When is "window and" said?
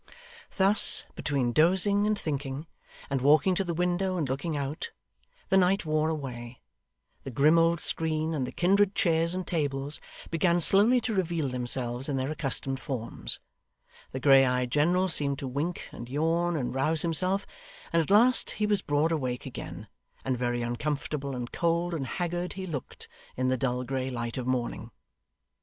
3.75-4.27